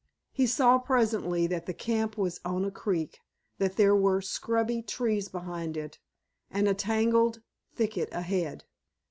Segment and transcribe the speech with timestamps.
[0.31, 3.19] He saw presently that the camp was on a creek,
[3.59, 5.99] that there were scrubby trees behind it,
[6.49, 7.43] and a tangled
[7.75, 8.63] thicket ahead.